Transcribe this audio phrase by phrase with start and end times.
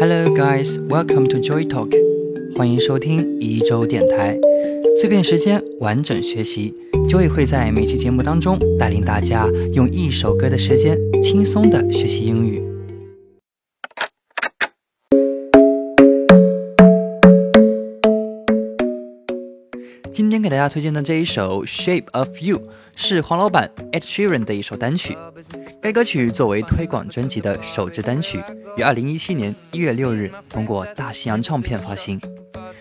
[0.00, 1.92] Hello guys, welcome to Joy Talk，
[2.54, 4.38] 欢迎收听一周电台，
[4.94, 6.72] 碎片时间，完整学习。
[7.10, 12.62] Joy 会在每期节目当中带领大家用一首歌的时间，轻松的学习英语。
[20.18, 22.58] 今天给大家推荐的这一首《Shape of You》
[22.96, 25.16] 是黄老板 Ed Sheeran 的一首单曲。
[25.80, 28.42] 该歌曲作为推广专辑的首支单曲，
[28.76, 32.20] 于二零一七年一月六日通过大西洋唱片发行。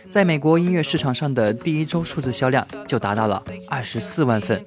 [0.10, 4.66] 在美国音乐市场上的第一周数字销量就达到了二十四万份，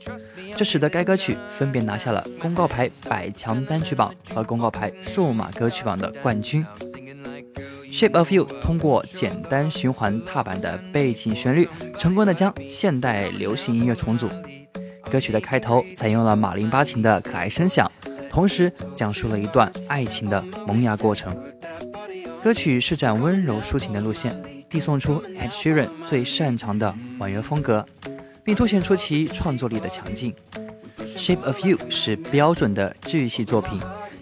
[0.54, 6.64] 这使得该歌曲分别拿下了公告牌百强单曲榜和公告牌数码歌曲榜的冠军。
[7.92, 14.28] Shape of You 通过简单循环踏板的背景旋律，成功的将现代流行音乐重组。
[15.10, 17.90] 歌曲的开头采用了马林巴琴的可爱声响，
[18.30, 21.36] 同时讲述了一段爱情的萌芽过程。
[22.42, 24.34] 歌曲施展温柔抒情的路线，
[24.70, 27.84] 递送出 Ed Sheeran 最擅长的婉约风格，
[28.44, 30.32] 并凸显出其创作力的强劲。
[31.16, 33.80] Shape of You 是标准的治愈系作品，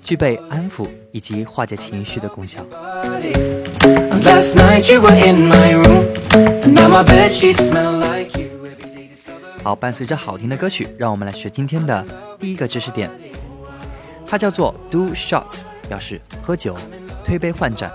[0.08, 2.64] 具备安抚以及化解情绪的功效。
[9.62, 12.02] 好，伴随着好听的歌曲，让我们来学今天的
[12.40, 13.10] 第一个知识点。
[14.26, 16.74] 它叫做 do shots，表示喝酒、
[17.22, 17.92] 推杯换盏。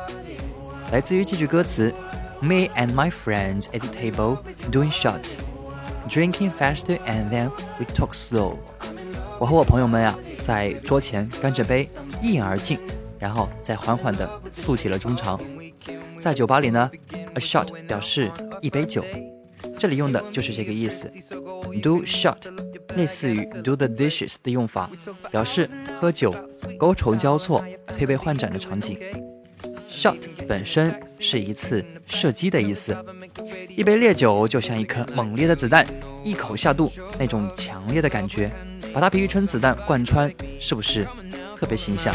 [0.91, 1.91] 来自于这句歌词
[2.39, 4.37] ：Me and my friends at the table
[4.71, 5.37] doing shots,
[6.07, 8.57] drinking faster and then we talk slow。
[9.39, 11.87] 我和我朋友们呀，在桌前干着杯，
[12.21, 12.79] 一饮而尽，
[13.19, 15.39] 然后再缓缓地诉起了衷肠。
[16.19, 18.31] 在酒吧里呢，a shot 表示
[18.61, 19.03] 一杯酒，
[19.77, 21.11] 这里用的就是这个意思。
[21.81, 22.37] do shot
[22.95, 24.89] 类似于 do the dishes 的用法，
[25.31, 26.33] 表示喝酒、
[26.79, 28.97] 觥筹交错、推杯换盏的场景。
[29.89, 32.95] shot 本身是一次射击的意思，
[33.75, 35.85] 一杯烈酒就像一颗猛烈的子弹，
[36.23, 38.51] 一口下肚，那种强烈的感觉，
[38.93, 41.05] 把它比喻成子弹贯穿，是不是
[41.57, 42.13] 特别形象？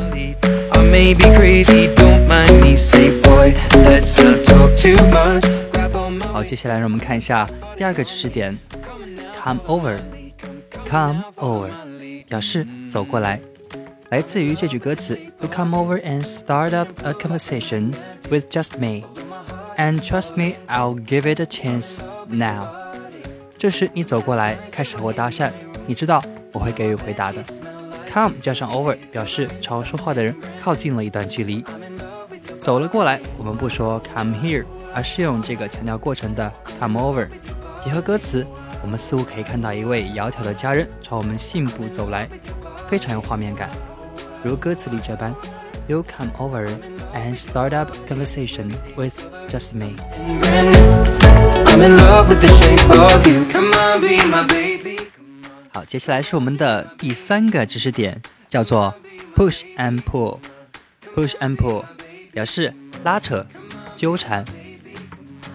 [6.33, 8.56] 好，接下来让我们看一下第二个知识点
[9.43, 11.69] ，come over，come over
[12.28, 13.41] 表示走过来，
[14.10, 17.93] 来自于这句歌词，You come over and start up a conversation
[18.31, 22.69] with just me，and trust me，I'll give it a chance now。
[23.56, 25.50] 这时你走过来，开始和我搭讪，
[25.87, 26.22] 你知道
[26.53, 27.42] 我会给予回答的。
[28.10, 31.64] come 加上 over 表示朝说话的人靠近了一段距离。
[32.62, 34.64] 走了过来，我们不说 come here，
[34.94, 37.28] 而是用这个强调过程的 come over。
[37.81, 38.47] 结合歌词，
[38.82, 42.28] 我们似乎可以看到一位窈窕的佳人朝我们信步走来，
[42.88, 43.70] 非常有画面感。
[44.42, 45.34] 如歌词里这般
[45.86, 46.69] ，You come over
[47.15, 49.16] and start up conversation with
[49.48, 49.92] just me。
[55.78, 58.93] 好，接下来是我们的第三个知识点，叫做
[59.37, 60.41] push and pull。
[61.15, 61.84] push and pull。
[62.33, 62.75] 表示
[63.05, 63.47] 拉扯、
[63.94, 64.44] 纠缠。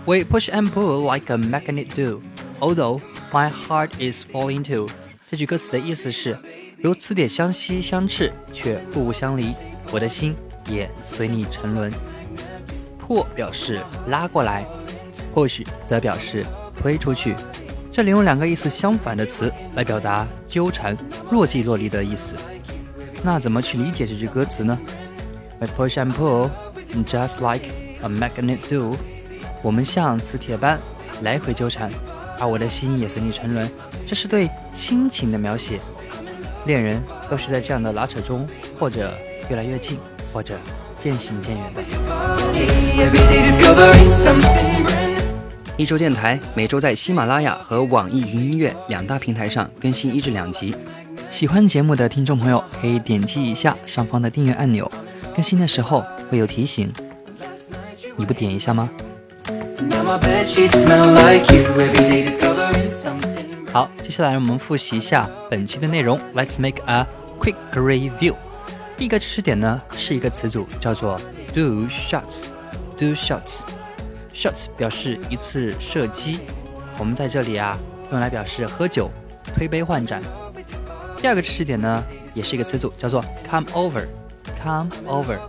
[0.05, 2.21] We push and pull like a magnet do,
[2.61, 3.01] although
[3.33, 4.87] my heart is falling too。
[5.29, 6.39] 这句歌词的意思是，
[6.77, 9.53] 如磁铁相吸相斥，却互不相离，
[9.91, 10.33] 我的心
[10.69, 11.91] 也随你沉沦。
[13.05, 14.65] pull 表示拉过来
[15.35, 16.45] ，push 则表示
[16.81, 17.35] 推出去。
[17.93, 20.97] 这里用两个意思相反的词来表达纠缠、
[21.29, 22.35] 若即若离的意思。
[23.21, 24.75] 那怎么去理解这句歌词呢
[25.59, 26.49] ？We push and pull。
[27.05, 27.69] Just like
[28.01, 28.97] a magnet do，
[29.61, 30.79] 我们像磁铁般
[31.21, 31.91] 来回纠缠，
[32.39, 33.69] 而我的心也随你沉沦。
[34.07, 35.79] 这是对亲情的描写，
[36.65, 36.99] 恋人
[37.29, 38.47] 都是在这样的拉扯中，
[38.79, 39.13] 或者
[39.49, 39.99] 越来越近，
[40.33, 40.57] 或者
[40.97, 41.83] 渐行渐远的。
[45.75, 50.75] 一周电台每周在喜马拉雅和网易云音乐两大平台上更新一至两集。
[51.31, 54.89] 喜欢节目的听众朋友可以点击一下上方的订阅按钮，
[55.33, 56.03] 更新的时候。
[56.29, 56.91] 会有提醒，
[58.15, 58.89] 你不点一下吗？
[63.71, 66.19] 好，接下来让我们复习一下本期的内容。
[66.33, 67.05] Let's make a
[67.39, 68.33] quick review。
[68.97, 71.21] 第一个知识点呢是一个词组，叫做
[71.53, 72.45] do shots。
[72.97, 73.59] do shots
[74.33, 76.39] Shots 表示一次射击，
[76.97, 77.79] 我们在这里啊
[78.11, 79.11] 用来表示喝酒、
[79.53, 80.21] 推杯换盏。
[81.17, 82.03] 第二个知识点呢
[82.33, 84.07] 也是一个词组，叫做 come over。
[84.61, 85.39] come over。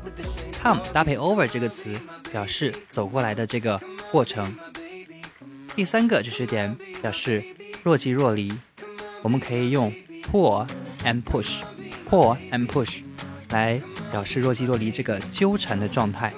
[0.62, 1.98] come 搭配 over 这个词，
[2.30, 4.54] 表示走过来的这个过程。
[5.74, 7.42] 第三个知识点表示
[7.82, 8.52] 若即若离，
[9.22, 9.92] 我们可以用
[10.30, 10.66] pull
[11.04, 13.00] and push，pull and push
[13.50, 13.80] 来
[14.12, 16.32] 表示若即若离这个纠缠的状态。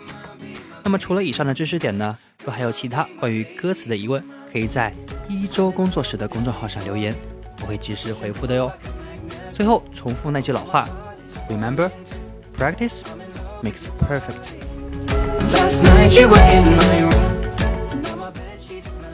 [0.82, 2.16] 那么除了以上的知识点呢，
[2.46, 4.22] 若还有其他关于歌词的疑问，
[4.52, 4.94] 可以在
[5.28, 7.12] 一周工作室的公众号上留言，
[7.60, 8.70] 我会及时回复的哟。
[9.52, 10.88] 最后重复那句老话
[11.50, 11.90] ：Remember,
[12.56, 13.00] practice
[13.64, 14.54] makes perfect。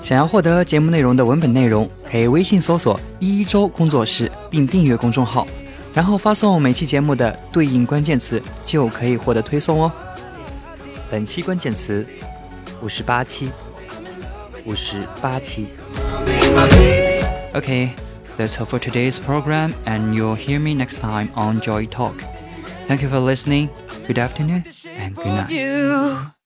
[0.02, 5.46] 想要获得节目内容的文本内容，可以微信搜索“一周工作室”并订阅公众号，
[5.94, 9.90] 然后发送每期节目的对应关键词，就可以获得推送哦。
[11.10, 12.06] 本期关键词：
[12.81, 13.51] 五十八期，
[14.65, 15.69] 五十八期。
[17.53, 17.89] Okay,
[18.37, 22.23] that's all for today's program, and you'll hear me next time on Joy Talk.
[22.87, 23.69] Thank you for listening.
[24.07, 26.37] Good afternoon and good night.